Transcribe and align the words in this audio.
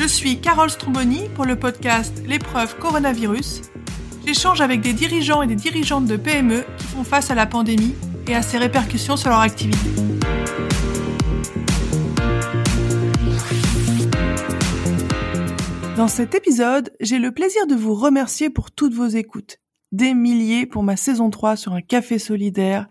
Je 0.00 0.06
suis 0.06 0.40
Carole 0.40 0.70
Stromboni 0.70 1.28
pour 1.34 1.44
le 1.44 1.56
podcast 1.56 2.22
L'épreuve 2.26 2.76
coronavirus. 2.78 3.62
J'échange 4.26 4.60
avec 4.60 4.80
des 4.80 4.92
dirigeants 4.92 5.42
et 5.42 5.46
des 5.46 5.54
dirigeantes 5.54 6.06
de 6.06 6.16
PME 6.16 6.64
qui 6.78 6.84
font 6.84 7.04
face 7.04 7.30
à 7.30 7.34
la 7.34 7.46
pandémie 7.46 7.94
et 8.26 8.34
à 8.34 8.42
ses 8.42 8.58
répercussions 8.58 9.16
sur 9.16 9.30
leur 9.30 9.40
activité. 9.40 9.90
Dans 15.96 16.08
cet 16.08 16.34
épisode, 16.34 16.92
j'ai 17.00 17.18
le 17.18 17.30
plaisir 17.30 17.66
de 17.66 17.74
vous 17.76 17.94
remercier 17.94 18.50
pour 18.50 18.72
toutes 18.72 18.94
vos 18.94 19.06
écoutes. 19.06 19.60
Des 19.92 20.12
milliers 20.12 20.66
pour 20.66 20.82
ma 20.82 20.96
saison 20.96 21.30
3 21.30 21.54
sur 21.56 21.72
un 21.72 21.80
café 21.80 22.18
solidaire 22.18 22.88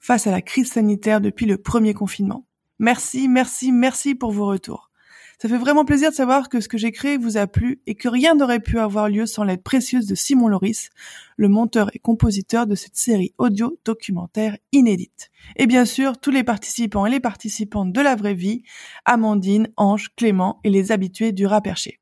face 0.00 0.26
à 0.26 0.30
la 0.30 0.40
crise 0.40 0.72
sanitaire 0.72 1.20
depuis 1.20 1.44
le 1.44 1.58
premier 1.58 1.92
confinement. 1.92 2.46
Merci, 2.78 3.28
merci, 3.28 3.72
merci 3.72 4.14
pour 4.14 4.32
vos 4.32 4.46
retours. 4.46 4.90
Ça 5.38 5.50
fait 5.50 5.58
vraiment 5.58 5.84
plaisir 5.84 6.10
de 6.10 6.14
savoir 6.14 6.48
que 6.48 6.60
ce 6.60 6.68
que 6.68 6.78
j'ai 6.78 6.92
créé 6.92 7.18
vous 7.18 7.36
a 7.36 7.46
plu 7.46 7.82
et 7.86 7.94
que 7.94 8.08
rien 8.08 8.34
n'aurait 8.34 8.60
pu 8.60 8.78
avoir 8.78 9.10
lieu 9.10 9.26
sans 9.26 9.44
l'aide 9.44 9.62
précieuse 9.62 10.06
de 10.06 10.14
Simon 10.14 10.48
Loris, 10.48 10.88
le 11.36 11.48
monteur 11.48 11.90
et 11.94 11.98
compositeur 11.98 12.66
de 12.66 12.74
cette 12.74 12.96
série 12.96 13.34
audio 13.36 13.78
documentaire 13.84 14.56
inédite. 14.72 15.30
Et 15.56 15.66
bien 15.66 15.84
sûr, 15.84 16.18
tous 16.18 16.30
les 16.30 16.42
participants 16.42 17.04
et 17.04 17.10
les 17.10 17.20
participantes 17.20 17.92
de 17.92 18.00
la 18.00 18.16
vraie 18.16 18.32
vie, 18.32 18.62
Amandine, 19.04 19.68
Ange, 19.76 20.08
Clément 20.16 20.58
et 20.64 20.70
les 20.70 20.90
habitués 20.90 21.32
du 21.32 21.44
rat 21.44 21.60
perché. 21.60 22.00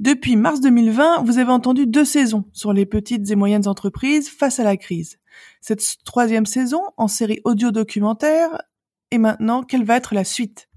Depuis 0.00 0.34
mars 0.34 0.60
2020, 0.60 1.22
vous 1.22 1.38
avez 1.38 1.52
entendu 1.52 1.86
deux 1.86 2.04
saisons 2.04 2.44
sur 2.52 2.72
les 2.72 2.86
petites 2.86 3.30
et 3.30 3.36
moyennes 3.36 3.68
entreprises 3.68 4.28
face 4.28 4.58
à 4.58 4.64
la 4.64 4.76
crise. 4.76 5.18
Cette 5.60 5.84
troisième 6.04 6.46
saison, 6.46 6.82
en 6.96 7.06
série 7.06 7.40
audio 7.44 7.70
documentaire, 7.70 8.62
et 9.10 9.18
maintenant, 9.18 9.62
quelle 9.62 9.84
va 9.84 9.96
être 9.96 10.14
la 10.14 10.24
suite? 10.24 10.67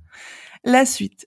La 0.63 0.85
suite. 0.85 1.25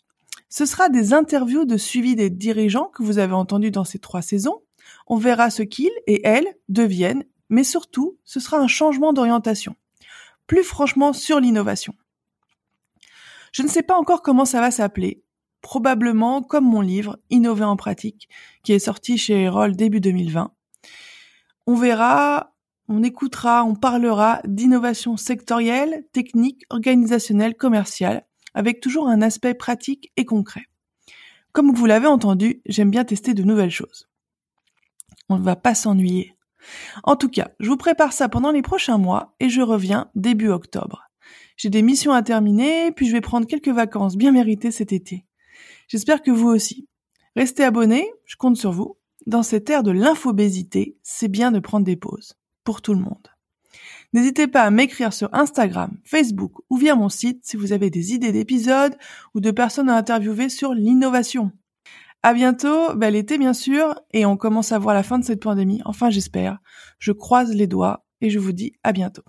Ce 0.48 0.64
sera 0.64 0.88
des 0.88 1.12
interviews 1.12 1.64
de 1.64 1.76
suivi 1.76 2.14
des 2.14 2.30
dirigeants 2.30 2.90
que 2.94 3.02
vous 3.02 3.18
avez 3.18 3.32
entendus 3.32 3.72
dans 3.72 3.82
ces 3.82 3.98
trois 3.98 4.22
saisons. 4.22 4.62
On 5.08 5.16
verra 5.16 5.50
ce 5.50 5.62
qu'ils 5.64 5.90
et 6.06 6.20
elles 6.24 6.46
deviennent, 6.68 7.24
mais 7.48 7.64
surtout, 7.64 8.16
ce 8.24 8.38
sera 8.38 8.58
un 8.58 8.68
changement 8.68 9.12
d'orientation. 9.12 9.74
Plus 10.46 10.62
franchement 10.62 11.12
sur 11.12 11.40
l'innovation. 11.40 11.94
Je 13.50 13.62
ne 13.62 13.68
sais 13.68 13.82
pas 13.82 13.96
encore 13.96 14.22
comment 14.22 14.44
ça 14.44 14.60
va 14.60 14.70
s'appeler, 14.70 15.24
probablement 15.62 16.40
comme 16.40 16.70
mon 16.70 16.80
livre 16.80 17.18
Innover 17.30 17.64
en 17.64 17.76
pratique, 17.76 18.28
qui 18.62 18.72
est 18.72 18.78
sorti 18.78 19.18
chez 19.18 19.42
Erol 19.42 19.74
début 19.74 20.00
2020. 20.00 20.52
On 21.66 21.74
verra, 21.74 22.54
on 22.88 23.02
écoutera, 23.02 23.64
on 23.64 23.74
parlera 23.74 24.40
d'innovation 24.44 25.16
sectorielle, 25.16 26.04
technique, 26.12 26.64
organisationnelle, 26.70 27.56
commerciale, 27.56 28.24
avec 28.54 28.80
toujours 28.80 29.08
un 29.08 29.22
aspect 29.22 29.54
pratique 29.54 30.12
et 30.16 30.24
concret. 30.24 30.66
Comme 31.52 31.72
vous 31.72 31.86
l'avez 31.86 32.06
entendu, 32.06 32.62
j'aime 32.66 32.90
bien 32.90 33.04
tester 33.04 33.34
de 33.34 33.42
nouvelles 33.42 33.70
choses. 33.70 34.08
On 35.28 35.38
ne 35.38 35.44
va 35.44 35.56
pas 35.56 35.74
s'ennuyer. 35.74 36.36
En 37.02 37.16
tout 37.16 37.28
cas, 37.28 37.50
je 37.60 37.68
vous 37.68 37.76
prépare 37.76 38.12
ça 38.12 38.28
pendant 38.28 38.50
les 38.50 38.62
prochains 38.62 38.98
mois 38.98 39.34
et 39.40 39.48
je 39.48 39.60
reviens 39.60 40.10
début 40.14 40.48
octobre. 40.48 41.04
J'ai 41.56 41.70
des 41.70 41.82
missions 41.82 42.12
à 42.12 42.22
terminer, 42.22 42.90
puis 42.92 43.06
je 43.06 43.12
vais 43.12 43.20
prendre 43.20 43.46
quelques 43.46 43.68
vacances 43.68 44.16
bien 44.16 44.32
méritées 44.32 44.70
cet 44.70 44.92
été. 44.92 45.24
J'espère 45.88 46.22
que 46.22 46.30
vous 46.30 46.48
aussi. 46.48 46.88
Restez 47.36 47.64
abonnés, 47.64 48.10
je 48.24 48.36
compte 48.36 48.56
sur 48.56 48.72
vous. 48.72 48.96
Dans 49.26 49.42
cette 49.42 49.70
ère 49.70 49.82
de 49.82 49.90
l'infobésité, 49.90 50.96
c'est 51.02 51.28
bien 51.28 51.50
de 51.50 51.60
prendre 51.60 51.84
des 51.84 51.96
pauses. 51.96 52.34
Pour 52.64 52.82
tout 52.82 52.94
le 52.94 53.00
monde. 53.00 53.28
N'hésitez 54.14 54.46
pas 54.46 54.62
à 54.62 54.70
m'écrire 54.70 55.12
sur 55.12 55.28
Instagram, 55.32 55.90
Facebook 56.04 56.52
ou 56.70 56.76
via 56.76 56.94
mon 56.94 57.08
site 57.08 57.40
si 57.42 57.56
vous 57.56 57.72
avez 57.72 57.90
des 57.90 58.12
idées 58.12 58.30
d'épisodes 58.30 58.96
ou 59.34 59.40
de 59.40 59.50
personnes 59.50 59.90
à 59.90 59.96
interviewer 59.96 60.48
sur 60.48 60.72
l'innovation. 60.72 61.50
À 62.22 62.32
bientôt, 62.32 62.94
bel 62.94 63.16
été 63.16 63.36
bien 63.38 63.52
sûr, 63.52 63.96
et 64.12 64.24
on 64.24 64.36
commence 64.36 64.70
à 64.70 64.78
voir 64.78 64.94
la 64.94 65.02
fin 65.02 65.18
de 65.18 65.24
cette 65.24 65.42
pandémie, 65.42 65.82
enfin 65.84 66.10
j'espère. 66.10 66.58
Je 66.98 67.10
croise 67.10 67.52
les 67.52 67.66
doigts 67.66 68.06
et 68.20 68.30
je 68.30 68.38
vous 68.38 68.52
dis 68.52 68.72
à 68.84 68.92
bientôt. 68.92 69.24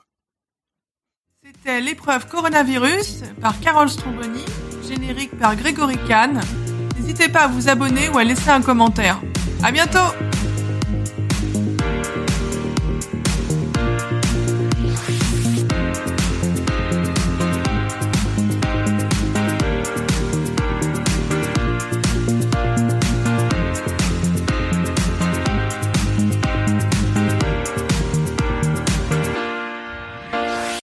C'était 1.44 1.82
l'épreuve 1.82 2.28
coronavirus 2.28 3.24
par 3.42 3.60
Carole 3.60 3.90
Stromboni 3.90 4.46
générique 4.88 5.36
par 5.40 5.56
Grégory 5.56 5.98
Kahn. 6.08 6.40
N'hésitez 6.96 7.28
pas 7.28 7.46
à 7.46 7.48
vous 7.48 7.70
abonner 7.70 8.08
ou 8.10 8.20
à 8.20 8.24
laisser 8.24 8.52
un 8.52 8.62
commentaire. 8.62 9.20
À 9.64 9.72
bientôt! 9.72 10.35